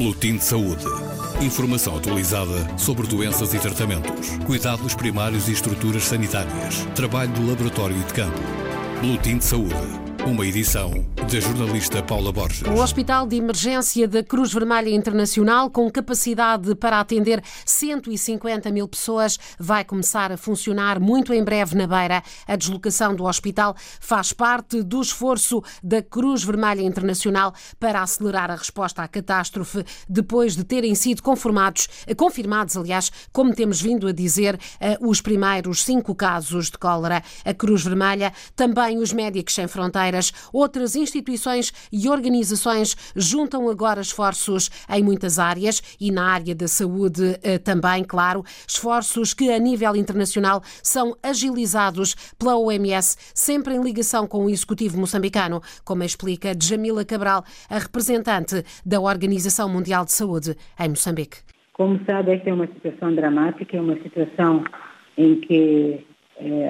[0.00, 0.82] Boletim de Saúde.
[1.42, 8.04] Informação atualizada sobre doenças e tratamentos, cuidados primários e estruturas sanitárias, trabalho do laboratório e
[8.04, 8.40] de campo.
[9.02, 10.92] Boletim de Saúde uma edição
[11.30, 12.62] da jornalista Paula Borges.
[12.62, 19.38] O Hospital de Emergência da Cruz Vermelha Internacional, com capacidade para atender 150 mil pessoas,
[19.56, 22.20] vai começar a funcionar muito em breve na Beira.
[22.48, 28.56] A deslocação do hospital faz parte do esforço da Cruz Vermelha Internacional para acelerar a
[28.56, 34.58] resposta à catástrofe, depois de terem sido conformados, confirmados, aliás, como temos vindo a dizer,
[34.80, 37.22] eh, os primeiros cinco casos de cólera.
[37.44, 41.19] A Cruz Vermelha, também os Médicos Sem Fronteiras, outras instituições
[41.92, 48.04] e organizações juntam agora esforços em muitas áreas e na área da saúde eh, também,
[48.04, 54.50] claro, esforços que a nível internacional são agilizados pela OMS, sempre em ligação com o
[54.50, 61.38] executivo moçambicano, como explica Jamila Cabral, a representante da Organização Mundial de Saúde em Moçambique.
[61.72, 64.64] Como sabe, esta é uma situação dramática, é uma situação
[65.16, 66.04] em que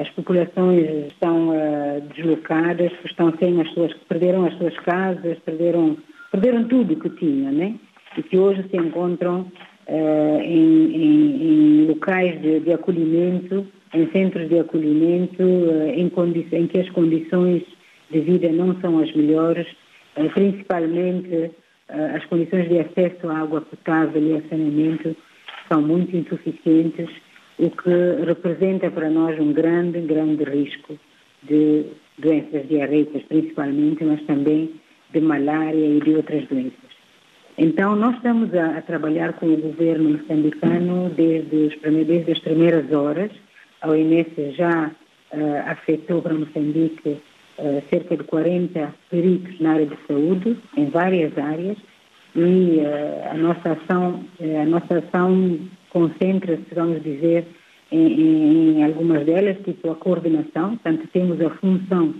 [0.00, 5.96] as populações estão uh, deslocadas, estão sem as suas, perderam as suas casas, perderam,
[6.32, 7.74] perderam tudo que tinham, né?
[8.16, 9.46] E que hoje se encontram
[9.86, 16.10] uh, em, em, em, locais de, de, acolhimento, em centros de acolhimento, em,
[16.52, 17.62] em, que as condições
[18.10, 19.66] de vida não são as melhores,
[20.34, 21.52] principalmente
[21.88, 25.16] as condições de acesso à água potável e a saneamento
[25.68, 27.08] são muito insuficientes
[27.60, 30.98] o que representa para nós um grande, grande risco
[31.42, 31.86] de
[32.18, 34.70] doenças diarreicas principalmente, mas também
[35.12, 36.90] de malária e de outras doenças.
[37.58, 43.30] Então, nós estamos a, a trabalhar com o governo moçambicano desde, desde as primeiras horas.
[43.82, 44.90] A OMS já
[45.32, 47.20] uh, afetou para Moçambique
[47.58, 51.76] uh, cerca de 40 peritos na área de saúde, em várias áreas,
[52.34, 55.58] e uh, a nossa ação, a nossa ação
[55.90, 57.46] concentra-se, vamos dizer,
[57.92, 62.14] em, em, algumas delas, tipo a coordenação, portanto temos a função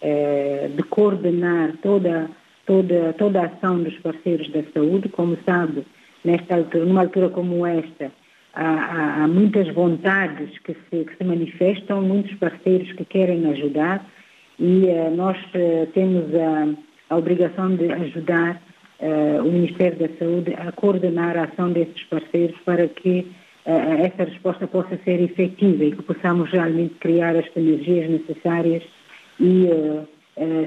[0.00, 2.30] eh, de coordenar toda,
[2.66, 5.84] toda, toda a ação dos parceiros da saúde, como sabe,
[6.24, 8.10] nesta altura, numa altura como esta,
[8.54, 14.06] há, há, há muitas vontades que se, que se, manifestam, muitos parceiros que querem ajudar.
[14.58, 18.60] E eh, nós eh, temos a, a, obrigação de ajudar
[19.40, 23.26] o Ministério da Saúde a coordenar a ação desses parceiros para que
[23.66, 23.70] uh,
[24.04, 28.82] essa resposta possa ser efetiva e que possamos realmente criar as energias necessárias
[29.40, 29.68] e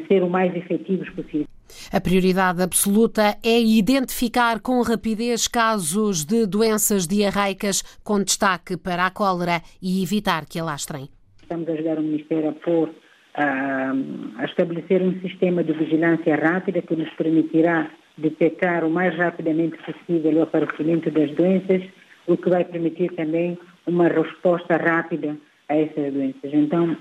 [0.07, 1.47] ser o mais efetivos possível.
[1.91, 9.11] A prioridade absoluta é identificar com rapidez casos de doenças diarreicas com destaque para a
[9.11, 11.07] cólera e evitar que alastrem.
[11.41, 12.89] Estamos a ajudar o Ministério a pôr
[13.37, 20.39] a estabelecer um sistema de vigilância rápida que nos permitirá detectar o mais rapidamente possível
[20.39, 21.83] o aparecimento das doenças
[22.27, 25.37] o que vai permitir também uma resposta rápida
[25.69, 26.53] a essas doenças.
[26.53, 26.97] Então,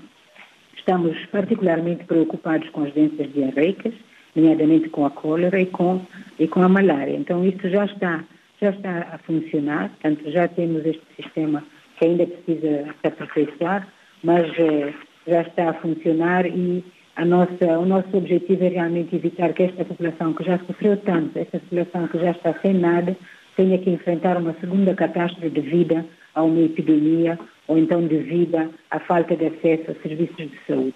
[0.77, 3.93] estamos particularmente preocupados com as doenças diarreicas,
[4.35, 6.05] nomeadamente com a cólera e com,
[6.39, 7.15] e com a malária.
[7.15, 8.23] Então, isso já está,
[8.61, 11.63] já está a funcionar, portanto, já temos este sistema
[11.97, 13.87] que ainda precisa se aperfeiçoar,
[14.23, 14.93] mas eh,
[15.27, 16.83] já está a funcionar e
[17.23, 21.59] nossa, o nosso objetivo é realmente evitar que esta população que já sofreu tanto, esta
[21.59, 23.15] população que já está sem nada,
[23.55, 26.03] tenha que enfrentar uma segunda catástrofe devido
[26.33, 30.95] a uma epidemia ou então devido à falta de acesso a serviços de saúde.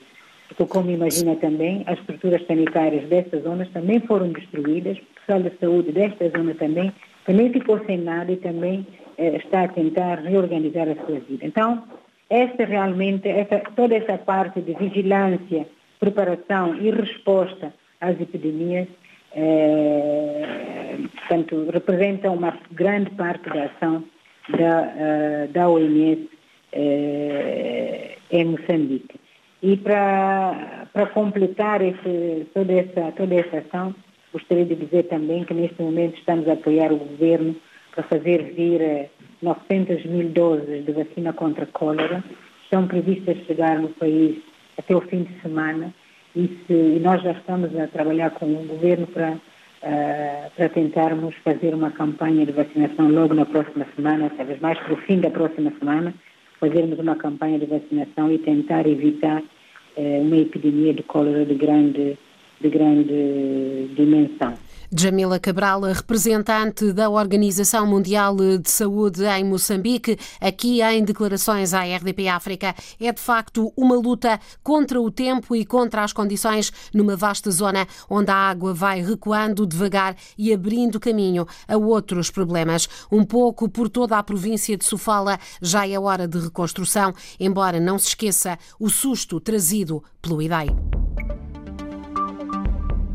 [0.49, 5.51] Porque, como imagina também, as estruturas sanitárias destas zonas também foram destruídas, o pessoal da
[5.59, 6.91] saúde desta zona também,
[7.25, 8.85] também ficou sem nada e também
[9.17, 11.45] eh, está a tentar reorganizar a sua vida.
[11.45, 11.83] Então,
[12.29, 13.29] esta realmente,
[13.75, 15.67] toda essa parte de vigilância,
[15.99, 18.87] preparação e resposta às epidemias
[19.31, 24.03] é, portanto, representa uma grande parte da ação
[24.49, 26.29] da, uh, da OMS
[26.73, 29.19] uh, em Moçambique.
[29.61, 33.93] E para, para completar esse, toda, essa, toda essa ação,
[34.33, 37.55] gostaria de dizer também que neste momento estamos a apoiar o governo
[37.93, 39.09] para fazer vir
[39.41, 42.23] 900 mil doses de vacina contra a cólera.
[42.63, 44.37] Estão previstas chegar no país
[44.79, 45.93] até o fim de semana
[46.35, 51.35] e, se, e nós já estamos a trabalhar com o governo para, uh, para tentarmos
[51.43, 55.29] fazer uma campanha de vacinação logo na próxima semana, talvez mais para o fim da
[55.29, 56.13] próxima semana,
[56.59, 62.17] fazermos uma campanha de vacinação e tentar evitar uh, uma epidemia de cólera de grande,
[62.61, 64.53] de grande dimensão.
[64.91, 72.27] Jamila Cabral, representante da Organização Mundial de Saúde em Moçambique, aqui em declarações à RDP
[72.27, 77.51] África, é de facto uma luta contra o tempo e contra as condições numa vasta
[77.51, 82.89] zona onde a água vai recuando devagar e abrindo caminho a outros problemas.
[83.11, 87.99] Um pouco por toda a província de Sofala já é hora de reconstrução, embora não
[87.99, 90.69] se esqueça o susto trazido pelo IDEI.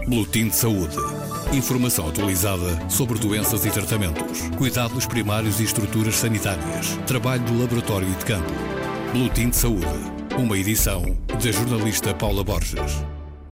[0.07, 1.24] Boletim de Saúde.
[1.55, 8.15] Informação atualizada sobre doenças e tratamentos, cuidados primários e estruturas sanitárias, trabalho do laboratório e
[8.17, 8.53] de campo.
[9.13, 9.87] Boletim de Saúde.
[10.37, 13.05] Uma edição da jornalista Paula Borges.